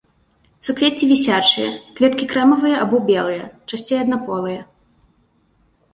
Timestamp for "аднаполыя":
4.05-4.61